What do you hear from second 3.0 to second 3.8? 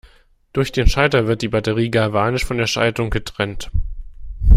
getrennt.